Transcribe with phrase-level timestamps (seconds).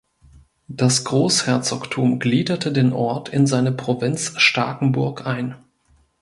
[0.67, 5.53] Das Großherzogtum gliederte den Ort in seine Provinz Starkenburg ein.